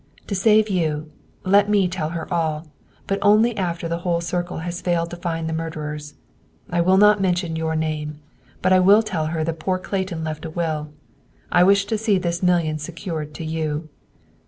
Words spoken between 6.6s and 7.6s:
I will not mention